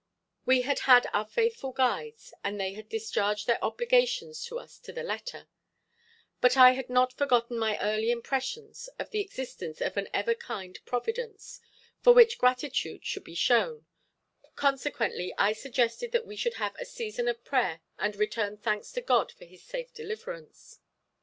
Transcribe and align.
We 0.47 0.61
had 0.63 0.79
had 0.89 1.07
our 1.13 1.27
faithful 1.27 1.73
guides, 1.73 2.33
and 2.43 2.59
they 2.59 2.73
had 2.73 2.89
discharged 2.89 3.45
their 3.45 3.63
obligations 3.63 4.43
to 4.45 4.57
us 4.57 4.79
to 4.79 4.91
the 4.91 5.03
letter; 5.03 5.47
but 6.39 6.57
I 6.57 6.71
had 6.71 6.89
not 6.89 7.13
forgotten 7.13 7.59
my 7.59 7.79
early 7.79 8.09
impressions 8.09 8.89
of 8.97 9.11
the 9.11 9.19
existence 9.19 9.79
of 9.79 9.97
an 9.97 10.07
ever 10.11 10.33
kind 10.33 10.79
Providence, 10.87 11.61
for 12.01 12.13
which 12.15 12.39
gratitude 12.39 13.05
should 13.05 13.23
be 13.23 13.35
shown, 13.35 13.85
consequently 14.55 15.35
I 15.37 15.53
suggested 15.53 16.13
that 16.13 16.25
we 16.25 16.35
should 16.35 16.55
have 16.55 16.73
a 16.79 16.85
season 16.85 17.27
of 17.27 17.43
prayer 17.45 17.81
and 17.99 18.15
return 18.15 18.57
thanks 18.57 18.91
to 18.93 19.01
God 19.01 19.31
for 19.31 19.45
this 19.45 19.61
safe 19.63 19.93
deliverance. 19.93 20.79